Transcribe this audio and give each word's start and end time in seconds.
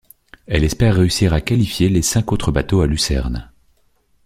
Elle 0.47 0.63
espère 0.63 0.95
réussir 0.95 1.31
à 1.31 1.41
qualifier 1.41 1.87
les 1.87 2.01
cinq 2.01 2.31
autres 2.31 2.51
bateaux 2.51 2.81
à 2.81 2.87
Lucerne. 2.87 3.51